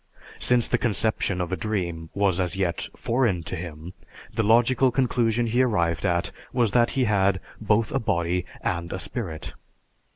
Since 0.39 0.67
the 0.67 0.79
conception 0.79 1.39
of 1.39 1.51
a 1.51 1.55
dream 1.55 2.09
was 2.15 2.39
as 2.39 2.55
yet 2.57 2.89
foreign 2.95 3.43
to 3.43 3.55
him, 3.55 3.93
the 4.33 4.41
logical 4.41 4.89
conclusion 4.89 5.45
he 5.45 5.61
arrived 5.61 6.07
at 6.07 6.31
was 6.51 6.71
that 6.71 6.89
he 6.97 7.03
had 7.03 7.39
both 7.59 7.91
a 7.91 7.99
body 7.99 8.43
and 8.61 8.91
a 8.91 8.97
spirit. 8.97 9.53